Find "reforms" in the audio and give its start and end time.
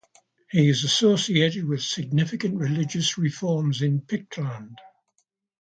3.19-3.83